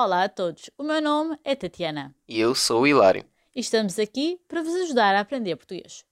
[0.00, 3.24] Olá a todos, o meu nome é Tatiana E eu sou o Hilário.
[3.52, 6.04] e estamos aqui para vos ajudar a aprender português.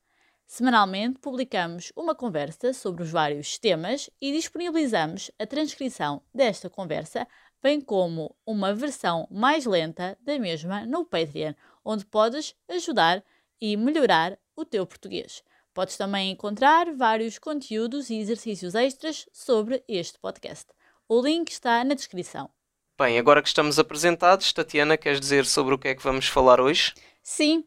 [0.45, 7.29] Semanalmente publicamos uma conversa sobre os vários temas e disponibilizamos a transcrição desta conversa,
[7.63, 13.23] bem como uma versão mais lenta da mesma no Patreon, onde podes ajudar
[13.61, 15.45] e melhorar o teu português.
[15.73, 20.67] Podes também encontrar vários conteúdos e exercícios extras sobre este podcast.
[21.09, 22.51] O link está na descrição.
[22.99, 26.63] Bem, agora que estamos apresentados, Tatiana, queres dizer sobre o que é que vamos falar
[26.63, 26.95] hoje?
[27.23, 27.63] Sim,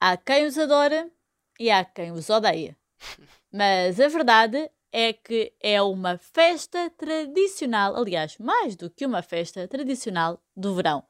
[0.00, 1.10] há quem os adora
[1.58, 2.76] e há quem os odeia.
[3.52, 9.66] Mas a verdade é que é uma festa tradicional, aliás, mais do que uma festa
[9.66, 11.04] tradicional do verão.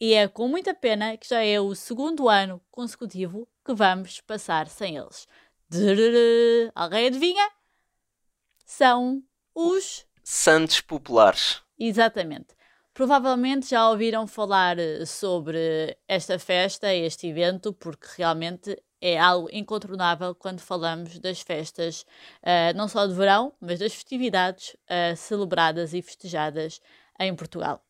[0.00, 4.66] E é com muita pena que já é o segundo ano consecutivo que vamos passar
[4.66, 5.28] sem eles.
[6.74, 7.48] Alguém adivinha?
[8.66, 9.22] São
[9.54, 11.62] os Santos Populares.
[11.78, 12.56] Exatamente.
[12.94, 20.32] Provavelmente já ouviram falar eh, sobre esta festa, este evento, porque realmente é algo incontornável
[20.32, 22.06] quando falamos das festas,
[22.40, 26.80] eh, não só de verão, mas das festividades eh, celebradas e festejadas
[27.18, 27.84] em Portugal.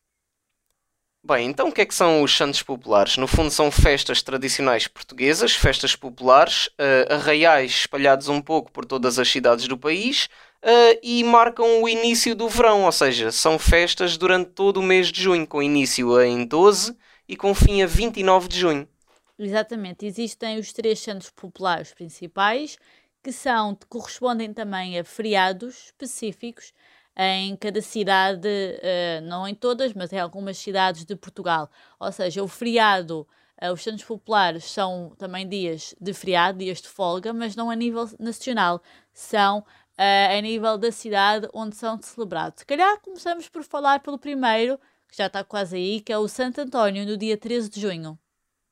[1.23, 3.17] Bem, então o que é que são os Santos Populares?
[3.17, 9.17] No fundo são festas tradicionais portuguesas, festas populares, eh, arraiais espalhados um pouco por todas
[9.17, 10.29] as cidades do país
[10.67, 15.11] eh, e marcam o início do verão, ou seja, são festas durante todo o mês
[15.11, 16.97] de junho, com início em 12
[17.29, 18.89] e com fim a 29 de junho.
[19.37, 22.79] Exatamente, existem os três santos populares principais,
[23.21, 26.73] que são, correspondem também a feriados específicos
[27.15, 28.47] em cada cidade,
[28.81, 31.69] eh, não em todas, mas em algumas cidades de Portugal.
[31.99, 33.27] Ou seja, o feriado,
[33.61, 37.75] eh, os santos populares são também dias de feriado, dias de folga, mas não a
[37.75, 38.81] nível nacional,
[39.13, 39.63] são
[39.97, 42.59] eh, a nível da cidade onde são celebrados.
[42.59, 44.77] Se calhar começamos por falar pelo primeiro,
[45.09, 48.17] que já está quase aí, que é o Santo António, no dia 13 de junho.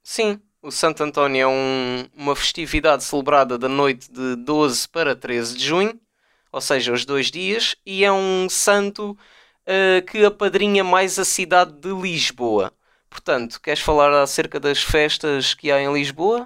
[0.04, 5.58] Sim, o Santo António é um- uma festividade celebrada da noite de 12 para 13
[5.58, 6.00] de junho,
[6.52, 9.18] ou seja, os dois dias, e é um santo
[9.66, 12.74] eh, que apadrinha mais a cidade de Lisboa.
[13.10, 16.46] Portanto, queres falar acerca das festas que há em Lisboa?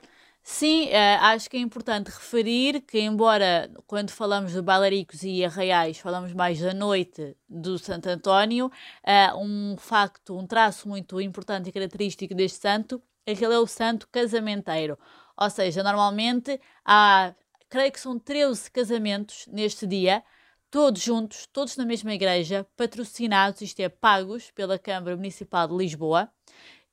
[0.50, 5.98] Sim, eh, acho que é importante referir que, embora quando falamos de bailaricos e arraiais
[6.00, 8.72] falamos mais da noite do Santo António,
[9.06, 13.60] eh, um facto, um traço muito importante e característico deste santo é que ele é
[13.60, 14.98] o santo casamenteiro.
[15.38, 17.36] Ou seja, normalmente há,
[17.70, 20.24] creio que são 13 casamentos neste dia,
[20.72, 26.32] todos juntos, todos na mesma igreja, patrocinados, isto é, pagos pela Câmara Municipal de Lisboa.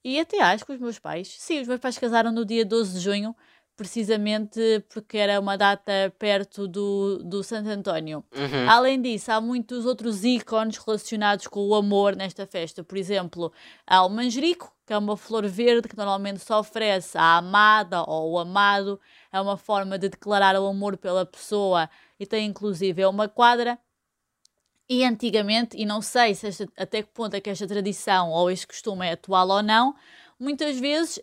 [0.05, 2.93] E até acho que os meus pais, sim, os meus pais casaram no dia 12
[2.93, 3.35] de junho,
[3.77, 8.23] precisamente porque era uma data perto do, do Santo António.
[8.37, 8.71] Uhum.
[8.71, 12.85] Além disso, há muitos outros ícones relacionados com o amor nesta festa.
[12.85, 13.53] Por exemplo,
[13.87, 18.39] há o manjerico, que é uma flor verde que normalmente se oferece à amada ou
[18.39, 19.01] ao amado.
[19.33, 21.89] É uma forma de declarar o amor pela pessoa
[22.21, 23.79] e tem inclusive uma quadra.
[24.89, 28.51] E antigamente, e não sei se esta- até que ponto é que esta tradição ou
[28.51, 29.95] este costume é atual ou não,
[30.39, 31.19] muitas vezes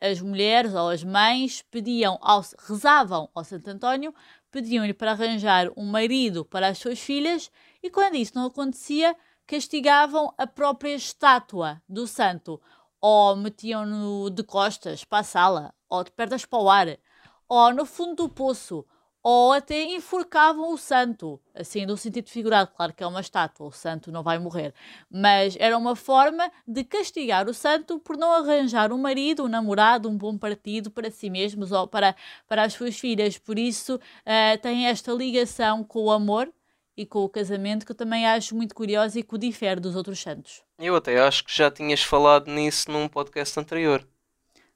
[0.00, 4.12] as mulheres ou as mães pediam, ao, rezavam ao Santo António,
[4.50, 7.50] pediam-lhe para arranjar um marido para as suas filhas
[7.82, 12.60] e quando isso não acontecia, castigavam a própria estátua do santo
[13.00, 16.98] ou metiam-no de costas para a sala ou de pernas para o ar
[17.48, 18.84] ou no fundo do poço
[19.26, 23.72] ou até enforcavam o santo, assim, no sentido figurado, claro que é uma estátua, o
[23.72, 24.74] santo não vai morrer,
[25.10, 30.10] mas era uma forma de castigar o santo por não arranjar um marido, um namorado,
[30.10, 32.14] um bom partido para si mesmos ou para,
[32.46, 36.52] para as suas filhas, por isso eh, tem esta ligação com o amor
[36.94, 39.96] e com o casamento que eu também acho muito curiosa e que o difere dos
[39.96, 40.62] outros santos.
[40.78, 44.06] Eu até acho que já tinhas falado nisso num podcast anterior.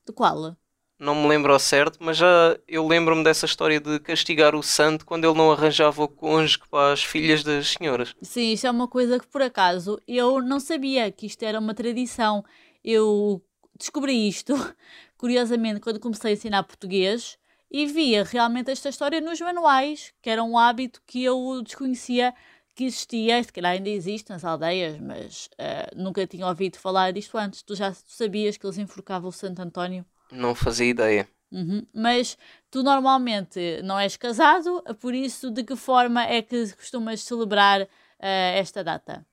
[0.07, 0.57] De qual?
[0.99, 5.07] Não me lembro ao certo, mas já eu lembro-me dessa história de castigar o santo
[5.07, 8.17] quando ele não arranjava o cônjuge para as filhas das senhoras.
[8.21, 11.73] Sim, isto é uma coisa que por acaso eu não sabia que isto era uma
[11.73, 12.45] tradição.
[12.83, 13.41] Eu
[13.79, 14.55] descobri isto,
[15.17, 17.39] curiosamente, quando comecei a ensinar português
[17.71, 22.35] e via realmente esta história nos manuais, que era um hábito que eu desconhecia
[22.75, 27.37] que existia, se calhar ainda existe nas aldeias, mas eh, nunca tinha ouvido falar disto
[27.37, 27.61] antes.
[27.62, 30.06] Tu já sabias que eles enforcavam o Santo António?
[30.33, 31.29] Não fazia ideia.
[31.51, 31.83] Uhum.
[31.95, 32.37] Mas
[32.71, 37.81] tu normalmente não és casado, por isso de que forma é que costumas celebrar
[38.21, 39.25] eh, esta data?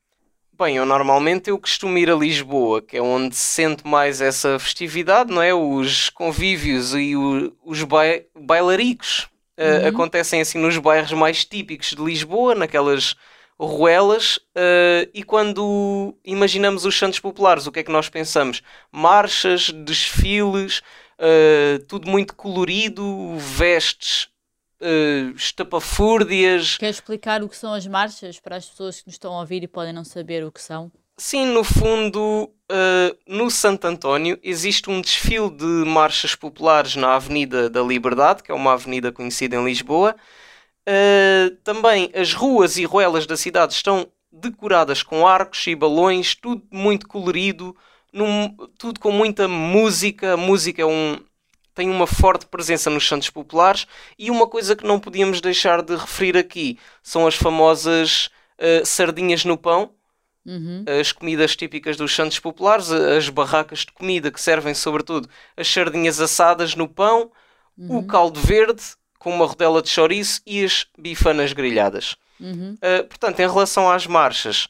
[0.58, 4.58] Bem, eu normalmente eu costumo ir a Lisboa, que é onde se sente mais essa
[4.58, 5.54] festividade, não é?
[5.54, 9.28] Os convívios e o- os bai- bailaricos
[9.58, 9.88] eh, Uhum.
[9.88, 13.16] acontecem assim nos bairros mais típicos de Lisboa, naquelas
[13.60, 18.62] Ruelas, uh, e quando imaginamos os Santos Populares, o que é que nós pensamos?
[18.92, 20.80] Marchas, desfiles,
[21.20, 24.28] uh, tudo muito colorido, vestes
[24.82, 26.78] uh, estapafúrdias.
[26.78, 29.64] Quer explicar o que são as marchas para as pessoas que nos estão a ouvir
[29.64, 30.92] e podem não saber o que são?
[31.18, 37.70] Sim, no fundo, uh, no Santo António existe um desfile de marchas populares na Avenida
[37.70, 40.14] da Liberdade, que é uma avenida conhecida em Lisboa.
[40.88, 46.64] Uh, também as ruas e ruelas da cidade estão decoradas com arcos e balões, tudo
[46.72, 47.76] muito colorido,
[48.14, 50.34] num, tudo com muita música.
[50.34, 51.20] A música é um,
[51.74, 53.88] tem uma forte presença nos Santos Populares
[54.18, 58.30] e uma coisa que não podíamos deixar de referir aqui são as famosas
[58.60, 59.92] uh, sardinhas no pão
[60.46, 60.86] Uhum.
[61.00, 65.28] As comidas típicas dos Santos Populares, as barracas de comida que servem sobretudo
[65.58, 67.32] as sardinhas assadas no pão,
[67.76, 67.98] uhum.
[67.98, 68.84] o caldo verde
[69.26, 72.16] com uma rodela de chouriço e as bifanas grelhadas.
[72.40, 72.76] Uhum.
[72.76, 74.66] Uh, portanto, em relação às marchas,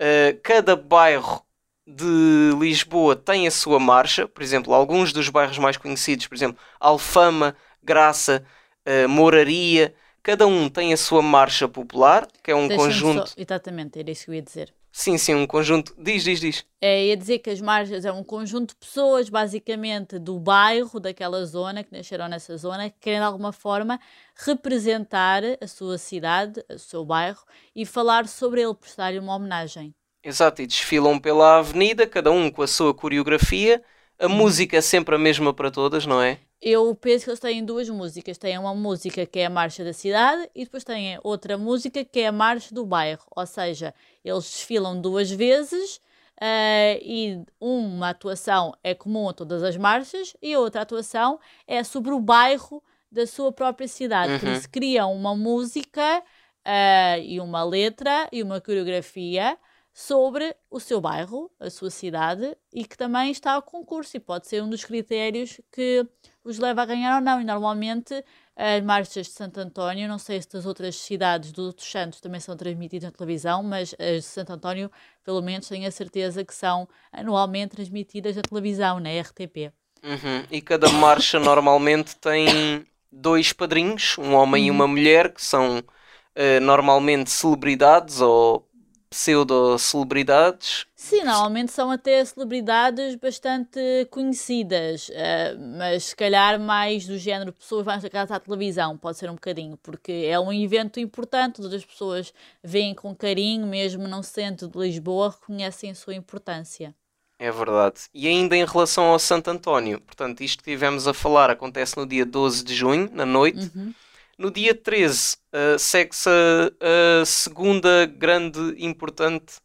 [0.00, 1.44] uh, cada bairro
[1.86, 4.26] de Lisboa tem a sua marcha.
[4.26, 8.42] Por exemplo, alguns dos bairros mais conhecidos, por exemplo, Alfama, Graça,
[8.86, 13.28] uh, Moraria, cada um tem a sua marcha popular, que é um conjunto.
[13.28, 13.34] Só...
[13.36, 14.72] Exatamente, era isso que eu ia dizer.
[14.98, 15.94] Sim, sim, um conjunto.
[15.96, 16.66] Diz, diz, diz.
[16.80, 21.46] É, ia dizer que as margens é um conjunto de pessoas, basicamente, do bairro, daquela
[21.46, 24.00] zona, que nasceram nessa zona, que querem de alguma forma
[24.34, 27.44] representar a sua cidade, o seu bairro,
[27.76, 29.94] e falar sobre ele, prestar-lhe uma homenagem.
[30.20, 33.80] Exato, e desfilam pela avenida, cada um com a sua coreografia.
[34.18, 34.32] A uhum.
[34.34, 36.40] música é sempre a mesma para todas, não é?
[36.60, 38.36] Eu penso que eles têm duas músicas.
[38.36, 42.20] Têm uma música que é a marcha da cidade e depois têm outra música que
[42.20, 43.24] é a marcha do bairro.
[43.34, 43.94] Ou seja,
[44.24, 45.96] eles desfilam duas vezes
[46.36, 51.84] uh, e uma atuação é comum a todas as marchas e a outra atuação é
[51.84, 54.32] sobre o bairro da sua própria cidade.
[54.32, 54.38] Uhum.
[54.40, 59.56] Por isso criam uma música uh, e uma letra e uma coreografia
[59.92, 64.46] sobre o seu bairro, a sua cidade e que também está a concurso e pode
[64.46, 66.06] ser um dos critérios que
[66.44, 67.40] os leva a ganhar ou não.
[67.40, 68.24] E normalmente
[68.54, 72.40] as marchas de Santo António, não sei se das outras cidades dos outros santos também
[72.40, 74.90] são transmitidas na televisão, mas as de Santo António,
[75.24, 79.72] pelo menos, tenho a certeza que são anualmente transmitidas na televisão, na RTP.
[80.02, 80.44] Uhum.
[80.50, 84.68] E cada marcha normalmente tem dois padrinhos, um homem uhum.
[84.68, 88.67] e uma mulher, que são uh, normalmente celebridades ou
[89.10, 90.86] pseudo-celebridades.
[90.94, 97.86] Sim, normalmente são até celebridades bastante conhecidas, uh, mas se calhar mais do género pessoas
[97.86, 101.84] mais ligadas à televisão, pode ser um bocadinho, porque é um evento importante, todas as
[101.84, 102.32] pessoas
[102.62, 106.94] veem com carinho, mesmo não sendo de Lisboa, reconhecem a sua importância.
[107.38, 108.00] É verdade.
[108.12, 112.04] E ainda em relação ao Santo António, portanto, isto que tivemos a falar acontece no
[112.04, 113.70] dia 12 de junho, na noite.
[113.74, 113.94] Uhum.
[114.38, 119.56] No dia 13, uh, segue-se a, a, segunda grande importante,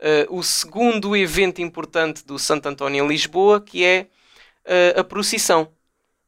[0.00, 4.08] uh, o segundo evento importante do Santo António em Lisboa, que é
[4.66, 5.72] uh, a procissão.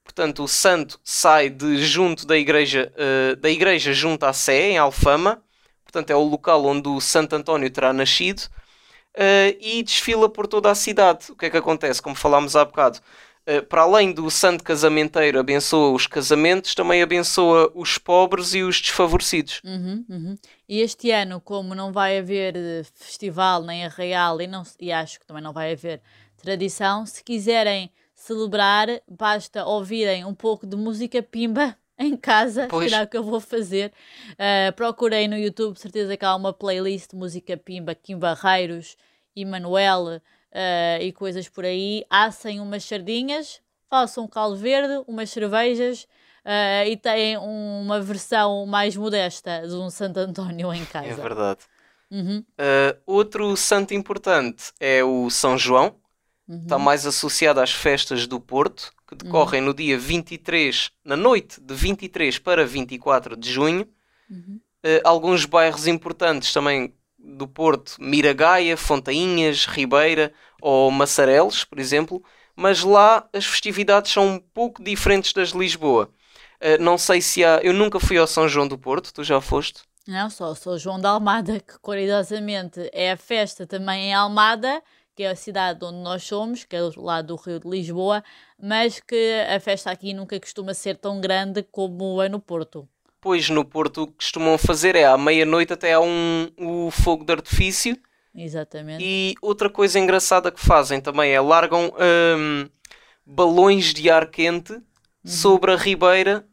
[0.04, 2.92] Portanto, o santo sai de junto da igreja,
[3.38, 5.40] da igreja junto à Sé, em Alfama.
[5.84, 8.42] Portanto, é o local onde o Santo António terá nascido.
[9.60, 11.30] e desfila por toda a cidade.
[11.30, 12.02] O que é que acontece?
[12.02, 13.29] Como falámos há bocado, eh,
[13.68, 19.60] para além do santo casamenteiro abençoa os casamentos, também abençoa os pobres e os desfavorecidos.
[19.64, 20.38] Uhum, uhum.
[20.68, 25.18] E este ano, como não vai haver eh, festival nem arraial e, não, e acho
[25.18, 26.00] que também não vai haver
[26.36, 32.90] tradição, se quiserem celebrar, basta ouvirem um pouco de música pimba em casa, pois.
[32.90, 33.92] será o que eu vou fazer.
[34.32, 38.96] Uh, procurei no YouTube, certeza que há uma playlist de música pimba, Kim Barreiros,
[39.34, 40.20] Emanuel,
[40.52, 46.04] uh, e coisas por aí, assem umas sardinhas, façam um caldo verde, umas cervejas
[46.44, 51.08] uh, e têm uma versão mais modesta de um Santo António em casa.
[51.08, 51.60] É verdade.
[52.10, 52.44] Uhum.
[52.58, 55.94] Uh, outro santo importante é o São João,
[56.48, 56.58] uhum.
[56.58, 59.68] está mais associado às festas do Porto, que decorrem uhum.
[59.68, 63.88] no dia 23, na noite de 23 para 24 de junho.
[64.30, 72.22] Uh, alguns bairros importantes também do Porto, Miragaia, Fontainhas, Ribeira ou Massareles, por exemplo,
[72.56, 76.10] mas lá as festividades são um pouco diferentes das de Lisboa.
[76.60, 77.60] Uh, não sei se há.
[77.62, 79.82] Eu nunca fui ao São João do Porto, tu já foste?
[80.06, 84.82] Não, só sou João da Almada, que curiosamente é a festa também em Almada,
[85.14, 88.24] que é a cidade onde nós somos, que é lá do Rio de Lisboa,
[88.58, 92.88] mas que a festa aqui nunca costuma ser tão grande como é no Porto.
[93.20, 97.24] Pois no Porto o que costumam fazer é à meia-noite até há um o fogo
[97.24, 97.96] de artifício.
[98.34, 99.02] Exatamente.
[99.04, 101.92] E outra coisa engraçada que fazem também é largam
[102.38, 102.68] hum,
[103.26, 104.82] balões de ar quente uhum.
[105.24, 106.46] sobre a ribeira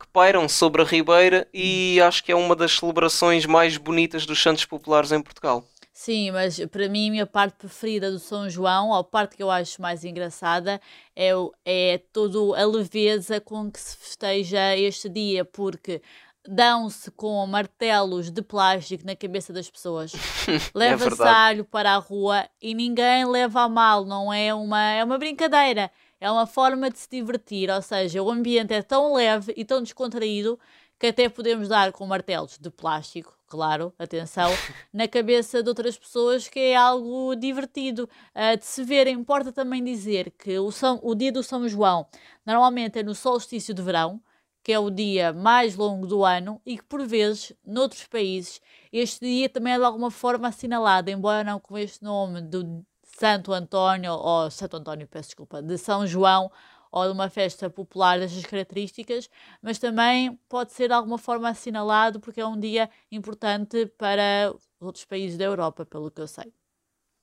[0.00, 4.42] que pairam sobre a Ribeira e acho que é uma das celebrações mais bonitas dos
[4.42, 5.62] Santos Populares em Portugal.
[6.00, 9.42] Sim, mas para mim a minha parte preferida do São João, ou a parte que
[9.42, 10.80] eu acho mais engraçada,
[11.14, 16.00] é, é toda a leveza com que se festeja este dia, porque
[16.48, 20.12] dão-se com martelos de plástico na cabeça das pessoas.
[20.74, 25.04] Leva-se é alho para a rua e ninguém leva a mal, não é uma, é
[25.04, 25.90] uma brincadeira.
[26.18, 29.82] É uma forma de se divertir, ou seja, o ambiente é tão leve e tão
[29.82, 30.58] descontraído
[31.00, 34.50] que até podemos dar com martelos de plástico, claro, atenção,
[34.92, 39.06] na cabeça de outras pessoas, que é algo divertido uh, de se ver.
[39.06, 42.06] Importa também dizer que o, São, o dia do São João
[42.44, 44.20] normalmente é no solstício de verão,
[44.62, 48.60] que é o dia mais longo do ano e que, por vezes, noutros países,
[48.92, 53.54] este dia também é de alguma forma assinalado, embora não com este nome do Santo
[53.54, 56.50] António, ou Santo António, peço desculpa, de São João
[56.90, 59.28] ou de uma festa popular destas características,
[59.62, 65.04] mas também pode ser de alguma forma assinalado porque é um dia importante para outros
[65.04, 66.52] países da Europa, pelo que eu sei.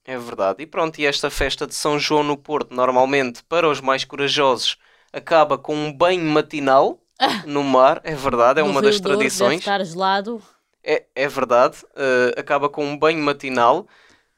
[0.06, 0.64] É verdade.
[0.64, 4.78] E pronto, e esta festa de São João no Porto, normalmente, para os mais corajosos,
[5.12, 7.02] acaba com um banho matinal
[7.46, 9.60] no mar, é verdade, é no uma das Douro tradições.
[9.60, 10.42] estar gelado.
[10.84, 13.82] É, é verdade, uh, acaba com um banho matinal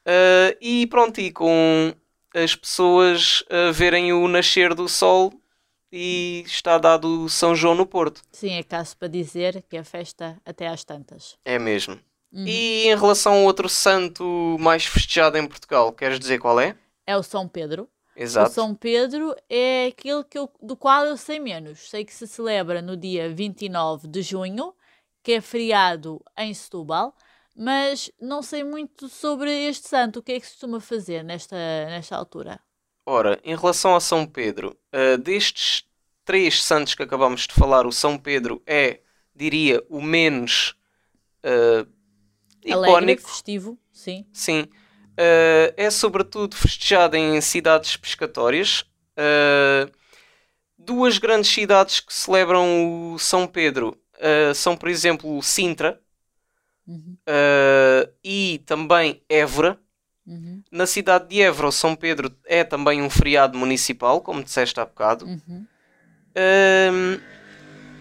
[0.06, 1.94] uh, e pronto, e com
[2.34, 5.32] as pessoas uh, verem o nascer do sol
[5.92, 8.22] e está dado São João no Porto.
[8.32, 11.36] Sim, é caso para dizer que a festa até às tantas.
[11.44, 11.98] É mesmo.
[12.32, 12.46] Uhum.
[12.46, 16.76] E em relação ao outro santo mais festejado em Portugal, queres dizer qual é?
[17.06, 17.88] É o São Pedro.
[18.14, 18.50] Exato.
[18.50, 21.90] O São Pedro é aquele que eu, do qual eu sei menos.
[21.90, 24.74] Sei que se celebra no dia 29 de junho,
[25.22, 27.14] que é feriado em Setúbal,
[27.60, 30.20] mas não sei muito sobre este santo.
[30.20, 31.54] O que é que se costuma fazer nesta,
[31.90, 32.58] nesta altura?
[33.04, 35.84] Ora, em relação a São Pedro, uh, destes
[36.24, 39.00] três santos que acabamos de falar, o São Pedro é,
[39.36, 40.74] diria, o menos
[41.44, 41.86] uh,
[42.64, 43.28] Alegre, icónico.
[43.28, 44.24] festivo, sim.
[44.32, 44.62] Sim.
[44.62, 48.86] Uh, é sobretudo festejado em cidades pescatórias.
[49.18, 49.92] Uh,
[50.78, 53.98] duas grandes cidades que celebram o São Pedro
[54.54, 55.98] são, por exemplo, Sintra
[56.90, 57.16] Uhum,
[58.24, 59.78] e também Évora.
[60.26, 64.80] uhum, Na cidade de Évora, o São Pedro é também um feriado municipal, como disseste
[64.80, 65.24] há bocado.
[65.24, 65.66] uhum.
[66.36, 67.20] Um,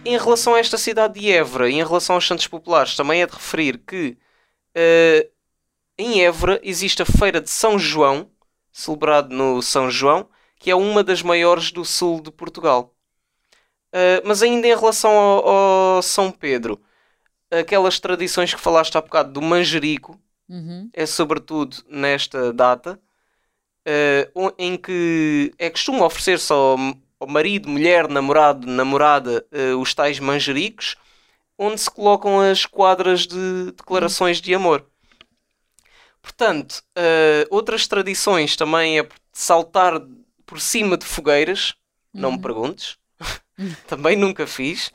[0.05, 3.27] em relação a esta cidade de Évora e em relação aos Santos Populares, também é
[3.27, 4.17] de referir que
[4.75, 5.29] uh,
[5.98, 8.29] em Évora existe a Feira de São João,
[8.72, 10.27] celebrado no São João,
[10.58, 12.96] que é uma das maiores do sul de Portugal.
[13.93, 15.48] Uh, mas ainda em relação ao,
[15.96, 16.79] ao São Pedro,
[17.51, 20.89] aquelas tradições que falaste há bocado do manjerico, Uhum.
[20.94, 23.00] é sobretudo nesta data,
[24.36, 26.77] o- em que é costume oferecer-se ao,
[27.20, 30.96] ao marido, mulher, namorado, namorada, eh, os tais manjericos,
[31.58, 34.86] onde se colocam as quadras de declarações de amor.
[36.22, 39.94] Portanto, eh, outras tradições também é saltar
[40.46, 41.74] por cima de fogueiras,
[42.13, 42.41] não me Uhum.
[42.41, 42.98] perguntes,
[43.88, 44.91] também nunca fiz.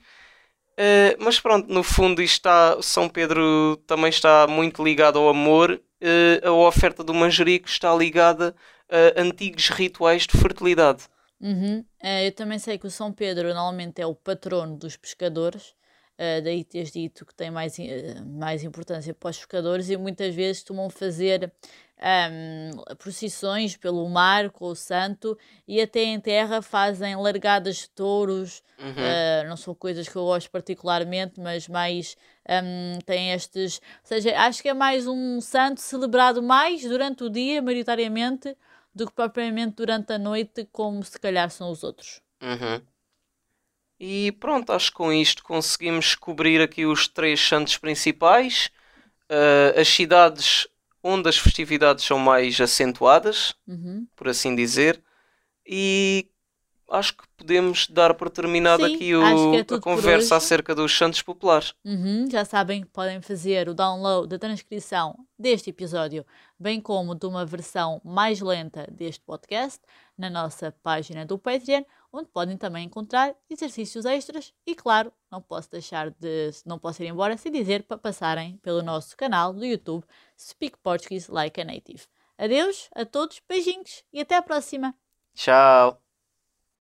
[0.74, 5.80] Uh, mas pronto, no fundo está, São Pedro também está muito ligado ao amor.
[6.02, 8.54] uh, a oferta do manjerico está ligada
[8.90, 11.08] a antigos rituais de fertilidade.
[11.40, 11.84] Uhum.
[12.02, 15.74] Eh, eu também sei que o São Pedro normalmente é o patrono dos pescadores,
[16.16, 20.34] eh, daí teres dito que tem mais, eh, mais importância para os pescadores e muitas
[20.34, 21.52] vezes costumam fazer
[22.04, 28.62] ahm, procissões pelo mar com o santo e até em terra fazem largadas de touros,
[28.78, 28.94] Uhum.
[28.96, 32.16] eh, não são coisas que eu gosto particularmente, mas mais
[32.48, 33.78] ahm, tem estes.
[34.02, 38.56] Ou seja, acho que é mais um santo celebrado mais durante o dia, maioritariamente,
[38.94, 42.20] do que propriamente durante a noite, como se calhar são os outros.
[42.42, 42.86] Uhum.
[43.98, 48.70] E pronto, acho que com isto conseguimos cobrir aqui os três santos principais,
[49.30, 50.68] uh, as cidades
[51.04, 54.06] onde as festividades são mais acentuadas, Uhum.
[54.16, 55.00] por assim dizer,
[55.66, 56.26] e
[56.90, 61.22] acho que podemos dar por terminado Sim, aqui o- é a conversa acerca dos santos
[61.22, 61.74] populares.
[61.84, 66.24] Uhum, já sabem que podem fazer o download da transcrição deste episódio,
[66.58, 69.80] bem como de uma versão mais lenta deste podcast,
[70.16, 75.68] na nossa página do Patreon, onde podem também encontrar exercícios extras e, claro, não posso
[75.70, 80.04] deixar de, não posso ir embora sem dizer para passarem pelo nosso canal do YouTube
[80.38, 82.02] Speak Portuguese Like a Native.
[82.38, 84.94] Adeus a todos, beijinhos e até à próxima!
[85.34, 86.03] Tchau!